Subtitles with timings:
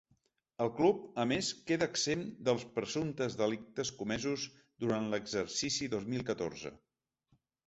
[0.63, 4.47] El club, a més, queda exempt dels presumptes delictes comesos
[4.85, 6.75] durant l’exercici dos mil catorze.